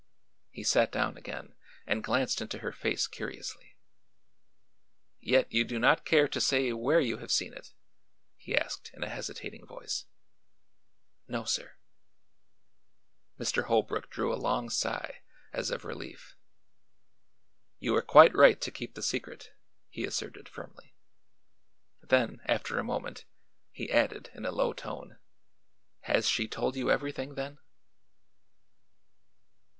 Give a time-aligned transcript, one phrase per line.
[0.49, 1.53] He sat down again
[1.85, 3.77] and glanced into her face curiously.
[5.19, 7.71] "Yet you do not care to say where you have seen it?"
[8.35, 10.05] he asked in a hesitating voice.
[11.27, 11.75] "No, sir."
[13.39, 13.65] Mr.
[13.65, 15.21] Holbrook drew a long sigh,
[15.53, 16.35] as of relief.
[17.77, 19.51] "You are quite right to keep the secret,"
[19.87, 20.95] he asserted firmly.
[22.01, 23.25] Then, after a moment,
[23.71, 25.19] he added in a low tone:
[25.99, 27.59] "Has she told you everything, then?"